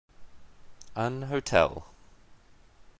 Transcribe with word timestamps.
An 0.95 1.21
hotel. 1.29 1.85